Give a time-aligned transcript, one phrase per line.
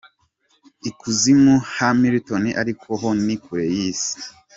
[0.89, 4.15] I kuzimu ha Milton, ariko, ho ni kure y’Isi.